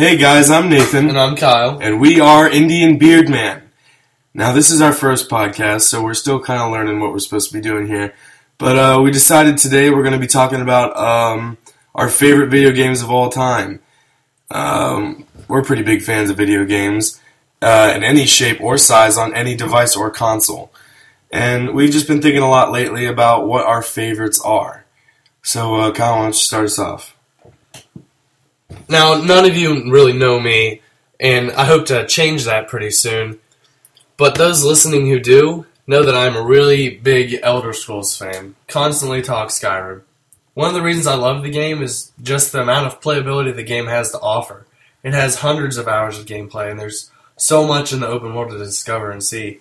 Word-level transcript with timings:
Hey 0.00 0.16
guys, 0.16 0.50
I'm 0.50 0.70
Nathan, 0.70 1.10
And 1.10 1.18
I'm 1.18 1.36
Kyle. 1.36 1.78
and 1.78 2.00
we 2.00 2.20
are 2.20 2.48
Indian 2.48 2.96
Beard 2.96 3.28
Man. 3.28 3.68
Now, 4.32 4.50
this 4.50 4.70
is 4.70 4.80
our 4.80 4.94
first 4.94 5.28
podcast, 5.28 5.82
so 5.82 6.02
we're 6.02 6.14
still 6.14 6.40
kind 6.40 6.62
of 6.62 6.72
learning 6.72 7.00
what 7.00 7.12
we're 7.12 7.18
supposed 7.18 7.50
to 7.50 7.54
be 7.54 7.60
doing 7.60 7.86
here. 7.86 8.14
But 8.56 8.78
uh, 8.78 9.02
we 9.02 9.10
decided 9.10 9.58
today 9.58 9.90
we're 9.90 10.02
going 10.02 10.14
to 10.14 10.18
be 10.18 10.26
talking 10.26 10.62
about 10.62 10.96
um, 10.96 11.58
our 11.94 12.08
favorite 12.08 12.48
video 12.48 12.72
games 12.72 13.02
of 13.02 13.10
all 13.10 13.28
time. 13.28 13.80
Um, 14.50 15.26
we're 15.48 15.62
pretty 15.62 15.82
big 15.82 16.00
fans 16.00 16.30
of 16.30 16.38
video 16.38 16.64
games 16.64 17.20
uh, 17.60 17.92
in 17.94 18.02
any 18.02 18.24
shape 18.24 18.62
or 18.62 18.78
size 18.78 19.18
on 19.18 19.34
any 19.34 19.54
device 19.54 19.96
or 19.96 20.10
console. 20.10 20.72
And 21.30 21.74
we've 21.74 21.92
just 21.92 22.08
been 22.08 22.22
thinking 22.22 22.40
a 22.42 22.48
lot 22.48 22.72
lately 22.72 23.04
about 23.04 23.46
what 23.46 23.66
our 23.66 23.82
favorites 23.82 24.40
are. 24.40 24.86
So, 25.42 25.74
uh, 25.74 25.92
Kyle, 25.92 26.16
why 26.16 26.22
don't 26.22 26.28
you 26.28 26.32
start 26.32 26.64
us 26.64 26.78
off? 26.78 27.14
Now, 28.88 29.14
none 29.14 29.44
of 29.44 29.56
you 29.56 29.90
really 29.90 30.12
know 30.12 30.40
me, 30.40 30.82
and 31.18 31.52
I 31.52 31.64
hope 31.64 31.86
to 31.86 32.06
change 32.06 32.44
that 32.44 32.68
pretty 32.68 32.90
soon. 32.90 33.38
But 34.16 34.34
those 34.34 34.64
listening 34.64 35.06
who 35.06 35.20
do 35.20 35.66
know 35.86 36.02
that 36.04 36.14
I'm 36.14 36.36
a 36.36 36.42
really 36.42 36.90
big 36.90 37.40
Elder 37.42 37.72
Scrolls 37.72 38.16
fan. 38.16 38.54
Constantly 38.68 39.22
talk 39.22 39.48
Skyrim. 39.48 40.02
One 40.54 40.68
of 40.68 40.74
the 40.74 40.82
reasons 40.82 41.06
I 41.06 41.14
love 41.14 41.42
the 41.42 41.50
game 41.50 41.82
is 41.82 42.12
just 42.22 42.52
the 42.52 42.60
amount 42.60 42.86
of 42.86 43.00
playability 43.00 43.54
the 43.54 43.62
game 43.62 43.86
has 43.86 44.10
to 44.10 44.20
offer. 44.20 44.66
It 45.02 45.14
has 45.14 45.36
hundreds 45.36 45.76
of 45.76 45.88
hours 45.88 46.18
of 46.18 46.26
gameplay, 46.26 46.70
and 46.70 46.78
there's 46.78 47.10
so 47.36 47.66
much 47.66 47.92
in 47.92 48.00
the 48.00 48.06
open 48.06 48.34
world 48.34 48.50
to 48.50 48.58
discover 48.58 49.10
and 49.10 49.22
see. 49.22 49.60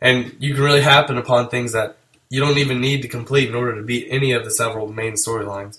And 0.00 0.36
you 0.38 0.54
can 0.54 0.62
really 0.62 0.82
happen 0.82 1.18
upon 1.18 1.48
things 1.48 1.72
that 1.72 1.96
you 2.30 2.40
don't 2.40 2.58
even 2.58 2.80
need 2.80 3.02
to 3.02 3.08
complete 3.08 3.48
in 3.48 3.54
order 3.54 3.74
to 3.74 3.82
beat 3.82 4.06
any 4.10 4.32
of 4.32 4.44
the 4.44 4.50
several 4.50 4.92
main 4.92 5.14
storylines. 5.14 5.78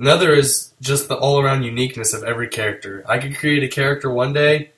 Another 0.00 0.32
is 0.32 0.72
just 0.80 1.08
the 1.08 1.16
all 1.16 1.38
around 1.38 1.62
uniqueness 1.62 2.14
of 2.14 2.24
every 2.24 2.48
character. 2.48 3.04
I 3.06 3.18
could 3.18 3.36
create 3.36 3.62
a 3.62 3.68
character 3.68 4.10
one 4.10 4.32
day, 4.32 4.70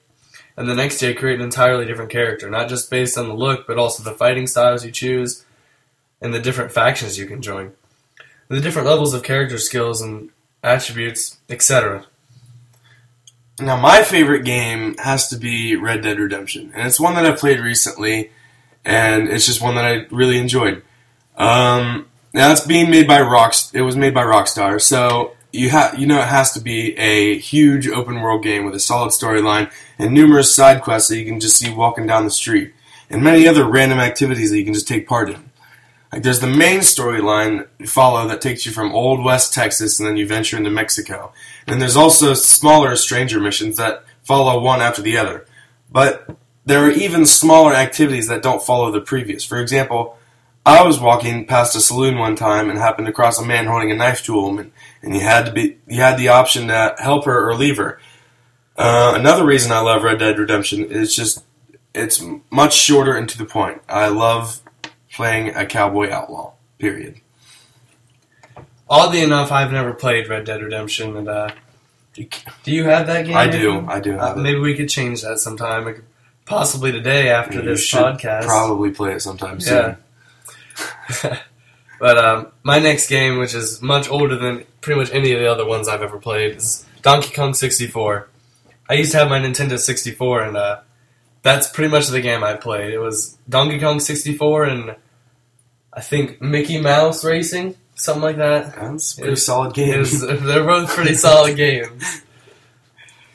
and 0.57 0.69
the 0.69 0.75
next 0.75 0.99
day 0.99 1.15
create 1.15 1.39
an 1.39 1.45
entirely 1.45 1.87
different 1.87 2.11
character, 2.11 2.51
not 2.51 2.69
just 2.69 2.91
based 2.91 3.17
on 3.17 3.29
the 3.29 3.35
look, 3.35 3.69
but 3.69 3.79
also 3.79 4.03
the 4.03 4.17
fighting 4.19 4.49
styles 4.49 4.85
you 4.85 4.91
choose 4.91 5.45
and 6.21 6.35
the 6.35 6.41
different 6.41 6.73
factions 6.73 7.19
you 7.19 7.27
can 7.27 7.41
join, 7.41 7.73
the 8.49 8.61
different 8.61 8.89
levels 8.89 9.15
of 9.15 9.23
character 9.23 9.59
skills 9.59 10.03
and 10.03 10.31
attributes, 10.65 11.39
etc. 11.49 12.05
Now, 13.61 13.81
my 13.81 14.03
favorite 14.03 14.45
game 14.45 14.97
has 14.99 15.29
to 15.29 15.37
be 15.37 15.77
Red 15.77 16.03
Dead 16.03 16.19
Redemption, 16.19 16.73
and 16.75 16.89
it's 16.89 16.99
one 16.99 17.15
that 17.15 17.27
I 17.27 17.31
played 17.31 17.61
recently, 17.61 18.33
and 18.85 19.29
it's 19.29 19.47
just 19.47 19.63
one 19.63 19.77
that 19.77 19.85
I 19.85 20.07
really 20.11 20.39
enjoyed. 20.39 20.83
Um, 21.37 22.09
now, 22.33 22.51
it's 22.53 22.67
being 22.67 22.91
made 22.91 23.07
by 23.07 23.21
Rock. 23.21 23.55
It 23.73 23.83
was 23.83 23.97
made 23.97 24.15
by 24.15 24.25
Rockstar, 24.25 24.81
so 24.81 25.37
you 25.53 25.69
have 25.71 25.99
you 25.99 26.07
know 26.07 26.21
it 26.21 26.29
has 26.29 26.53
to 26.53 26.61
be 26.61 26.97
a 26.99 27.39
huge 27.39 27.87
open 27.87 28.21
world 28.21 28.43
game 28.43 28.65
with 28.65 28.75
a 28.75 28.81
solid 28.81 29.11
storyline 29.11 29.71
and 29.99 30.15
numerous 30.15 30.55
side 30.55 30.83
quests 30.83 31.11
that 31.11 31.19
you 31.19 31.27
can 31.27 31.41
just 31.41 31.59
see 31.59 31.73
walking 31.73 32.07
down 32.07 32.25
the 32.25 32.31
street, 32.31 32.73
and 33.11 33.23
many 33.23 33.47
other 33.47 33.65
random 33.65 33.99
activities 33.99 34.51
that 34.51 34.59
you 34.59 34.65
can 34.65 34.75
just 34.75 34.89
take 34.89 35.07
part 35.07 35.29
in. 35.29 35.51
Like 36.13 36.23
there's 36.23 36.41
the 36.41 36.47
main 36.47 36.81
storyline 36.81 37.67
follow 37.87 38.27
that 38.29 38.41
takes 38.41 38.67
you 38.67 38.73
from 38.73 38.93
Old 38.93 39.25
West 39.25 39.55
Texas, 39.55 39.99
and 39.99 40.09
then 40.09 40.17
you 40.17 40.27
venture 40.27 40.57
into 40.57 40.71
Mexico. 40.71 41.33
And 41.67 41.81
there's 41.81 41.97
also 41.97 42.35
smaller 42.35 42.97
stranger 42.97 43.41
missions 43.41 43.77
that 43.77 44.05
follow 44.23 44.61
one 44.61 44.81
after 44.81 45.01
the 45.03 45.17
other. 45.17 45.47
But 45.91 46.37
there 46.65 46.85
are 46.85 46.91
even 46.91 47.27
smaller 47.27 47.75
activities 47.75 48.29
that 48.29 48.43
don't 48.43 48.63
follow 48.63 48.91
the 48.91 49.01
previous. 49.01 49.45
For 49.45 49.59
example, 49.59 50.19
I 50.65 50.85
was 50.85 51.01
walking 51.01 51.47
past 51.47 51.75
a 51.75 51.81
saloon 51.81 52.19
one 52.19 52.37
time 52.37 52.71
and 52.71 52.79
happened 52.79 53.09
across 53.09 53.39
a 53.39 53.45
man 53.45 53.67
holding 53.67 53.91
a 53.91 53.97
knife 53.97 54.23
to 54.25 54.39
a 54.39 54.43
woman, 54.43 54.73
and 55.03 55.15
you 55.15 55.21
had 55.21 55.47
to 55.47 55.53
be 55.53 55.79
you 55.89 56.01
had 56.01 56.17
the 56.19 56.29
option 56.29 56.69
to 56.69 56.95
help 56.99 57.25
her 57.25 57.49
or 57.49 57.55
leave 57.57 57.79
her. 57.79 57.99
Uh, 58.77 59.13
another 59.17 59.45
reason 59.45 59.73
I 59.73 59.81
love 59.81 60.03
Red 60.03 60.19
Dead 60.21 60.39
Redemption 60.39 60.85
is 60.85 61.15
just 61.17 61.45
it's 61.95 62.25
much 62.51 62.75
shorter 62.75 63.15
and 63.17 63.29
to 63.29 63.37
the 63.39 63.45
point. 63.45 63.83
I 63.89 64.09
love 64.09 64.61
playing 65.13 65.49
a 65.55 65.67
cowboy 65.67 66.11
outlaw. 66.11 66.53
Period. 66.79 67.21
Oddly 68.89 69.21
enough, 69.23 69.51
I've 69.53 69.73
never 69.73 69.93
played 69.93 70.29
Red 70.29 70.45
Dead 70.45 70.63
Redemption, 70.63 71.17
and 71.17 71.29
uh, 71.29 71.51
do 72.15 72.27
you 72.67 72.85
have 72.85 73.07
that 73.09 73.27
game? 73.27 73.37
I 73.37 73.47
do. 73.49 73.87
I 73.89 74.01
do 74.01 74.19
Uh, 74.19 74.33
it. 74.33 74.39
maybe 74.39 74.59
we 74.61 74.75
could 74.77 74.89
change 74.89 75.23
that 75.23 75.39
sometime. 75.39 76.03
Possibly 76.45 76.93
today 76.93 77.31
after 77.31 77.57
You 77.57 77.63
this 77.63 77.91
podcast. 77.93 78.45
Probably 78.45 78.91
play 78.91 79.13
it 79.15 79.23
sometime 79.23 79.61
soon. 79.61 79.97
But 82.01 82.19
um, 82.19 82.49
my 82.65 82.81
next 82.81 83.09
game, 83.09 83.39
which 83.39 83.55
is 83.55 83.81
much 83.81 84.11
older 84.11 84.37
than 84.37 84.65
pretty 84.81 84.99
much 84.99 85.13
any 85.13 85.33
of 85.35 85.39
the 85.39 85.47
other 85.49 85.65
ones 85.65 85.87
I've 85.87 86.03
ever 86.03 86.19
played, 86.19 86.57
is 86.57 86.85
Donkey 87.01 87.33
Kong 87.33 87.55
64. 87.55 88.29
I 88.89 88.95
used 88.95 89.13
to 89.13 89.19
have 89.19 89.29
my 89.29 89.39
Nintendo 89.39 89.79
64, 89.79 90.43
and 90.43 90.57
uh, 90.57 90.81
that's 91.43 91.69
pretty 91.69 91.93
much 91.93 92.09
the 92.09 92.21
game 92.21 92.43
I 92.43 92.55
played. 92.55 92.93
It 92.93 92.99
was 92.99 93.39
Donkey 93.49 93.79
Kong 93.79 94.01
64 94.01 94.65
and 94.65 94.97
I 95.93 96.01
think 96.01 96.41
Mickey 96.43 96.81
Mouse 96.81 97.25
Racing, 97.25 97.77
something 97.95 98.23
like 98.23 98.37
that. 98.39 98.75
That's 98.75 99.15
pretty 99.15 99.31
was- 99.31 99.47
solid 99.47 99.73
games. 99.75 100.21
they're 100.27 100.65
both 100.65 100.89
pretty 100.91 101.15
solid 101.15 101.57
games. 101.67 102.23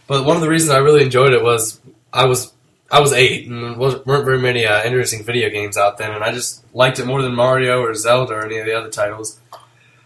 But 0.07 0.25
one 0.25 0.35
of 0.35 0.41
the 0.41 0.49
reasons 0.49 0.71
I 0.71 0.79
really 0.79 1.03
enjoyed 1.03 1.31
it 1.33 1.41
was 1.43 1.79
I 2.11 2.25
was 2.25 2.51
I 2.89 3.01
was 3.01 3.11
eight 3.11 3.47
and 3.47 3.63
there 3.63 3.77
weren't 3.77 4.25
very 4.25 4.39
many 4.39 4.65
uh, 4.65 4.83
interesting 4.83 5.23
video 5.23 5.49
games 5.49 5.77
out 5.77 5.97
then, 5.97 6.11
and 6.11 6.23
I 6.23 6.31
just 6.31 6.63
liked 6.73 6.99
it 6.99 7.05
more 7.05 7.21
than 7.21 7.35
Mario 7.35 7.81
or 7.81 7.93
Zelda 7.93 8.35
or 8.35 8.45
any 8.45 8.57
of 8.57 8.65
the 8.65 8.77
other 8.77 8.89
titles. 8.89 9.39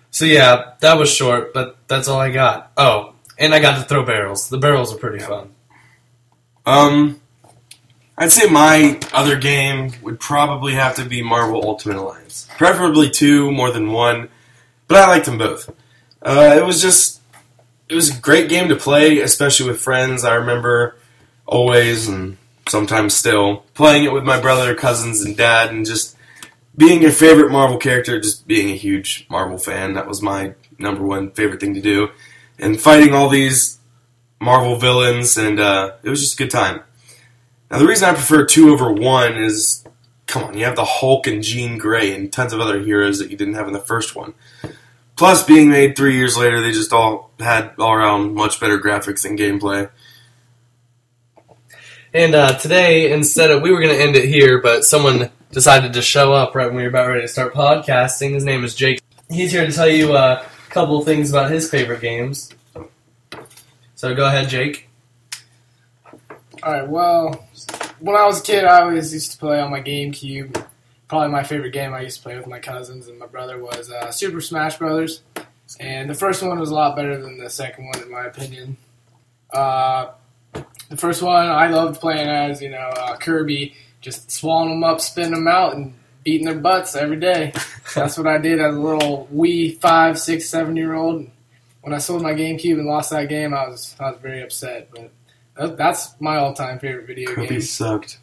So 0.09 0.25
yeah, 0.25 0.74
that 0.80 0.97
was 0.97 1.14
short, 1.14 1.53
but 1.53 1.78
that's 1.88 2.08
all 2.08 2.20
I 2.20 2.31
got. 2.31 2.72
Oh, 2.75 3.14
and 3.38 3.53
I 3.53 3.59
got 3.59 3.78
to 3.78 3.84
throw 3.84 4.03
barrels. 4.03 4.50
The 4.50 4.58
barrels 4.58 4.94
are 4.94 4.97
pretty 4.97 5.24
fun. 5.24 5.52
Um, 6.66 7.22
I'd 8.18 8.31
say 8.31 8.50
my 8.50 9.00
other 9.14 9.38
game 9.38 9.94
would 10.02 10.20
probably 10.20 10.74
have 10.74 10.96
to 10.96 11.06
be 11.06 11.24
Marvel 11.24 11.64
Ultimate 11.64 11.97
Alliance. 11.97 12.47
Preferably 12.58 13.09
two 13.09 13.52
more 13.52 13.72
than 13.72 13.91
one, 13.91 14.30
but 14.88 14.97
I 14.97 15.08
liked 15.08 15.25
them 15.25 15.38
both. 15.38 15.70
Uh, 16.22 16.56
it 16.58 16.66
was 16.66 16.81
just, 16.81 17.22
it 17.90 17.96
was 17.96 18.16
a 18.16 18.22
great 18.22 18.50
game 18.50 18.70
to 18.70 18.75
play, 18.75 19.20
especially 19.20 19.72
with 19.72 19.81
friends. 19.81 20.24
I 20.24 20.36
remember 20.36 20.97
always 21.47 22.08
and 22.08 22.38
sometimes 22.72 23.14
still 23.14 23.66
playing 23.74 24.06
it 24.06 24.14
with 24.14 24.24
my 24.24 24.40
brother, 24.40 24.74
cousins, 24.74 25.22
and 25.22 25.38
dad, 25.38 25.70
and 25.70 25.86
just 25.86 26.18
being 26.76 27.02
your 27.02 27.12
favorite 27.12 27.52
Marvel 27.52 27.78
character, 27.78 28.20
just 28.20 28.48
being 28.48 28.72
a 28.72 28.78
huge 28.78 29.28
Marvel 29.30 29.58
fan. 29.58 29.94
That 29.94 30.08
was 30.08 30.22
my 30.22 30.56
number 30.80 31.04
one 31.04 31.32
favorite 31.32 31.59
thing 31.59 31.76
to 31.76 31.82
do. 31.82 32.09
And 32.58 32.80
fighting 32.80 33.14
all 33.14 33.30
these 33.30 33.78
Marvel 34.40 34.78
villains, 34.78 35.38
and 35.38 35.59
uh, 35.59 35.94
it 36.02 36.09
was 36.09 36.22
just 36.22 36.40
a 36.40 36.44
good 36.44 36.50
time. 36.50 36.82
Now, 37.70 37.78
the 37.78 37.86
reason 37.86 38.09
I 38.09 38.14
prefer 38.14 38.46
two 38.46 38.72
over 38.72 38.92
one 38.92 39.38
is, 39.38 39.84
come 40.26 40.44
on, 40.44 40.58
you 40.58 40.66
have 40.66 40.76
the 40.76 40.86
Hulk 40.86 41.28
and 41.28 41.44
Jean 41.44 41.78
Grey 41.78 42.16
and 42.16 42.32
tons 42.32 42.53
of 42.53 42.59
other 42.59 42.80
heroes 42.80 43.20
that 43.20 43.30
you 43.30 43.38
didn't 43.38 43.53
have 43.53 43.68
in 43.68 43.74
the 43.74 43.80
first 43.80 44.16
one. 44.16 44.34
Plus, 45.16 45.44
being 45.44 45.70
made 45.70 45.96
three 45.96 46.16
years 46.16 46.36
later, 46.38 46.62
they 46.62 46.72
just 46.72 46.92
all 46.92 47.32
had 47.40 47.74
all 47.78 47.94
around 47.94 48.34
much 48.34 48.59
better 48.59 48.80
graphics 48.80 49.24
and 49.24 49.38
gameplay. 49.38 49.90
And 52.14 52.36
uh, 52.36 52.58
today, 52.58 53.14
instead 53.14 53.52
of 53.52 53.62
we 53.62 53.72
were 53.72 53.80
going 53.80 53.96
to 53.96 54.02
end 54.02 54.18
it 54.18 54.28
here, 54.28 54.62
but 54.62 54.84
someone 54.84 55.30
decided 55.52 55.94
to 55.94 56.02
show 56.02 56.34
up 56.34 56.54
right 56.56 56.68
when 56.68 56.76
we 56.76 56.82
were 56.84 56.90
about 56.90 57.08
ready 57.08 57.22
to 57.22 57.28
start 57.28 57.54
podcasting. 57.54 58.34
His 58.34 58.44
name 58.44 58.66
is 58.66 58.76
Jake. 58.76 59.02
He's 59.30 59.54
here 59.54 59.66
to 59.66 59.72
tell 59.72 59.88
you 59.88 60.14
uh, 60.14 60.44
a 60.46 60.70
couple 60.72 61.00
of 61.00 61.06
things 61.06 61.30
about 61.30 61.50
his 61.50 61.70
favorite 61.70 62.02
games. 62.02 62.50
So 63.96 64.14
go 64.14 64.26
ahead, 64.26 64.50
Jake. 64.50 64.90
All 66.64 66.74
right. 66.74 66.88
Well, 66.88 67.48
when 68.02 68.18
I 68.18 68.26
was 68.26 68.42
a 68.42 68.44
kid, 68.44 68.66
I 68.66 68.82
always 68.82 69.14
used 69.14 69.32
to 69.32 69.38
play 69.38 69.62
on 69.62 69.72
my 69.72 69.82
GameCube. 69.82 70.66
Probably 71.08 71.30
my 71.30 71.44
favorite 71.44 71.72
game 71.72 71.94
I 71.94 72.02
used 72.02 72.18
to 72.18 72.24
play 72.24 72.36
with 72.36 72.48
my 72.48 72.60
cousins 72.60 73.08
and 73.08 73.20
my 73.20 73.26
brother 73.26 73.58
was 73.58 73.90
uh, 73.90 74.12
Super 74.12 74.42
Smash 74.42 74.78
Brothers. 74.78 75.22
And 75.80 76.10
the 76.10 76.14
first 76.14 76.44
one 76.44 76.60
was 76.60 76.72
a 76.72 76.74
lot 76.74 76.98
better 76.98 77.22
than 77.22 77.38
the 77.38 77.50
second 77.50 77.86
one, 77.86 78.04
in 78.04 78.12
my 78.12 78.26
opinion. 78.26 78.76
Uh, 79.50 80.12
the 80.53 80.98
first 80.98 81.22
one 81.22 81.48
I 81.48 81.68
loved 81.68 82.00
playing 82.02 82.28
as, 82.28 82.62
you 82.62 82.70
know, 82.70 82.78
uh, 82.78 83.16
Kirby, 83.18 83.76
just 84.02 84.32
swallowing 84.32 84.70
them 84.72 84.84
up, 84.84 85.00
spinning 85.02 85.32
them 85.36 85.48
out, 85.48 85.76
and 85.76 85.94
beating 86.24 86.46
their 86.46 86.59
butts 86.59 86.96
every 86.96 87.18
day. 87.20 87.53
That's 87.96 88.18
what 88.18 88.28
I 88.28 88.38
did 88.38 88.59
as 88.59 88.76
a 88.76 88.80
little 88.80 89.28
wee 89.32 89.72
five, 89.72 90.20
six, 90.20 90.50
seven 90.50 90.76
year 90.76 90.94
old. 90.94 91.28
When 91.82 91.94
I 91.94 91.98
sold 91.98 92.22
my 92.22 92.34
GameCube 92.34 92.74
and 92.78 92.86
lost 92.86 93.09
that 93.12 93.28
game, 93.30 93.53
I 93.53 93.68
was 93.68 93.96
I 94.00 94.12
was 94.12 94.20
very 94.22 94.44
upset. 94.44 94.90
But 94.92 95.12
that- 95.58 95.78
that's 95.78 96.20
my 96.20 96.38
all 96.38 96.54
time 96.54 96.80
favorite 96.80 97.08
video 97.08 97.28
game. 97.36 97.47
Kirby 97.47 97.62
sucked. 97.62 98.20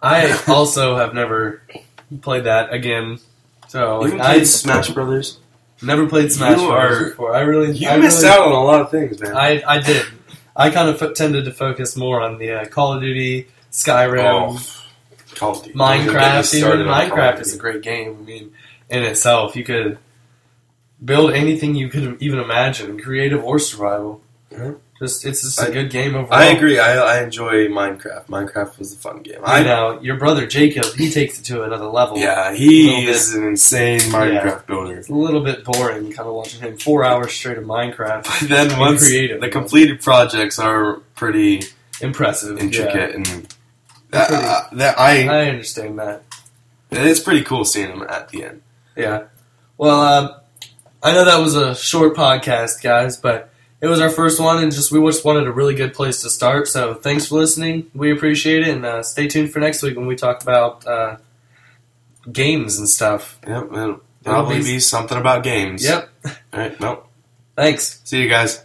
I 0.00 0.36
also 0.48 0.96
have 0.96 1.14
never 1.14 1.62
played 2.22 2.44
that 2.44 2.72
again. 2.72 3.18
So 3.68 4.04
You 4.04 4.20
I 4.20 4.34
played 4.34 4.46
Smash 4.46 4.90
Brothers? 4.90 5.38
never 5.80 6.06
played 6.08 6.30
Smash 6.32 6.60
You 6.60 6.66
Bros. 6.68 6.70
are- 7.00 7.04
before. 7.10 7.34
I 7.36 7.40
really, 7.40 7.72
You 7.72 7.88
I 7.88 7.96
missed 7.98 8.22
really- 8.22 8.34
out 8.34 8.46
on 8.46 8.52
a 8.52 8.64
lot 8.64 8.80
of 8.80 8.90
things, 8.90 9.20
man. 9.20 9.36
I 9.36 9.62
I 9.66 9.78
did. 9.80 10.04
I 10.56 10.70
kind 10.70 10.88
of 10.88 10.98
fo- 10.98 11.12
tended 11.12 11.44
to 11.46 11.52
focus 11.52 11.96
more 11.96 12.20
on 12.20 12.38
the 12.38 12.52
uh, 12.52 12.64
Call 12.66 12.92
of 12.94 13.00
Duty, 13.00 13.48
Skyrim, 13.70 14.22
Oh, 14.58 15.34
Call 15.36 15.52
of 15.52 15.64
Duty. 15.64 15.78
Don't 15.78 15.88
get 15.98 16.06
me 16.06 16.12
Minecraft. 16.12 16.54
Even 16.54 16.60
started 16.60 16.86
on 16.88 17.08
Call 17.08 17.18
of 17.18 17.24
Minecraft 17.36 17.40
is 17.40 17.54
a 17.54 17.58
great 17.58 17.82
game. 17.82 18.16
I 18.20 18.22
mean, 18.24 18.52
in 18.90 19.02
itself, 19.04 19.56
you 19.56 19.64
could 19.64 19.98
build 21.04 21.32
anything 21.32 21.74
you 21.74 21.88
could 21.88 22.20
even 22.22 22.38
imagine, 22.38 23.00
creative 23.00 23.42
or 23.42 23.58
survival. 23.58 24.20
Mhm. 24.52 24.78
Just 25.02 25.24
it's 25.26 25.42
just 25.42 25.58
a 25.60 25.64
I- 25.66 25.70
good 25.70 25.90
game 25.90 26.14
overall. 26.14 26.32
I 26.32 26.44
agree. 26.46 26.78
I, 26.78 26.94
I 27.18 27.22
enjoy 27.24 27.66
Minecraft. 27.66 28.26
Minecraft 28.26 28.78
was 28.78 28.92
a 28.94 28.96
fun 28.96 29.22
game. 29.22 29.40
I 29.42 29.58
I 29.58 29.62
know 29.64 30.00
your 30.00 30.16
brother 30.16 30.46
Jacob. 30.46 30.84
He 30.96 31.10
takes 31.10 31.40
it 31.40 31.42
to 31.46 31.64
another 31.64 31.86
level. 31.86 32.18
yeah, 32.18 32.54
he 32.54 32.86
bit. 33.04 33.08
is 33.08 33.34
an 33.34 33.42
insane 33.44 33.98
Minecraft 33.98 34.66
builder. 34.66 34.98
It's 34.98 35.08
a 35.08 35.14
little 35.14 35.42
bit 35.42 35.64
boring, 35.64 36.12
kind 36.12 36.28
of 36.28 36.34
watching 36.34 36.60
him 36.60 36.76
four 36.78 37.04
hours 37.04 37.32
straight 37.32 37.58
of 37.58 37.64
Minecraft. 37.64 38.22
But 38.40 38.48
then 38.48 38.78
once 38.78 39.06
creative. 39.08 39.40
the 39.40 39.48
completed 39.48 40.00
projects 40.00 40.58
are 40.60 40.96
pretty 41.16 41.62
Impressive, 42.00 42.58
intricate 42.58 43.14
and 43.14 43.26
They're 44.10 44.22
uh, 44.22 44.26
pretty- 44.26 44.44
uh, 44.44 44.60
that 44.72 44.98
I 45.00 45.26
I 45.26 45.48
understand 45.48 45.98
that. 45.98 46.22
it's 46.92 47.20
pretty 47.20 47.42
cool 47.42 47.64
seeing 47.64 47.88
them 47.88 48.02
at 48.08 48.28
the 48.28 48.44
end. 48.44 48.62
Yeah. 48.96 49.24
Well, 49.78 50.00
uh, 50.00 50.38
I 51.02 51.12
know 51.12 51.24
that 51.24 51.38
was 51.40 51.56
a 51.56 51.74
short 51.74 52.14
podcast, 52.16 52.82
guys, 52.82 53.16
but 53.16 53.51
it 53.82 53.88
was 53.88 54.00
our 54.00 54.08
first 54.08 54.40
one, 54.40 54.62
and 54.62 54.72
just 54.72 54.90
we 54.92 55.04
just 55.06 55.24
wanted 55.24 55.46
a 55.46 55.52
really 55.52 55.74
good 55.74 55.92
place 55.92 56.22
to 56.22 56.30
start. 56.30 56.68
So 56.68 56.94
thanks 56.94 57.26
for 57.26 57.34
listening. 57.34 57.90
We 57.94 58.12
appreciate 58.12 58.62
it, 58.62 58.68
and 58.68 58.86
uh, 58.86 59.02
stay 59.02 59.26
tuned 59.28 59.52
for 59.52 59.58
next 59.58 59.82
week 59.82 59.96
when 59.96 60.06
we 60.06 60.16
talk 60.16 60.40
about 60.42 60.86
uh, 60.86 61.16
games 62.30 62.78
and 62.78 62.88
stuff. 62.88 63.38
Yep, 63.46 63.64
it'll 63.72 64.00
probably 64.24 64.58
be- 64.58 64.64
be 64.64 64.80
something 64.80 65.18
about 65.18 65.42
games. 65.42 65.84
Yep. 65.84 66.08
All 66.24 66.32
right. 66.60 66.80
Well, 66.80 67.08
Thanks. 67.56 68.00
see 68.04 68.22
you 68.22 68.28
guys. 68.28 68.64